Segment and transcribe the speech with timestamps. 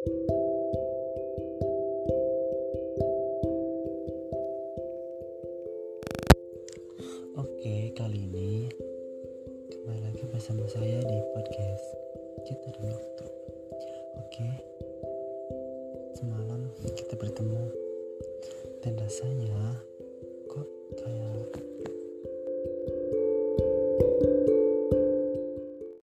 [0.00, 0.16] Oke,
[7.92, 8.72] kali ini
[9.68, 11.84] kembali lagi bersama saya di podcast
[12.48, 13.26] kita di waktu.
[14.24, 14.48] Oke,
[16.16, 17.68] semalam kita bertemu
[18.80, 19.84] dan rasanya
[20.48, 20.64] kok
[20.96, 21.60] kayak